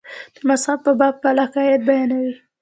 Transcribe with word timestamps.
د 0.35 0.37
مذهب 0.47 0.77
په 0.85 0.91
باب 0.99 1.13
خپل 1.19 1.35
عقاید 1.45 1.81
بیانوي. 1.87 2.33